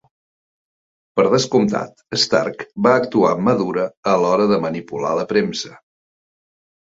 [1.19, 1.91] Per descomptat,
[2.21, 5.77] Stark va actuar amb mà dura a l'hora de manipular la premsa.